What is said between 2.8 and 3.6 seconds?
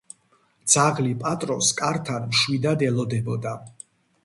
ელოდებოდა.